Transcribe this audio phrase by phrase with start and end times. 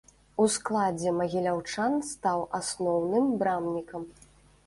[0.43, 4.01] У складзе магіляўчан стаў асноўным брамнікам.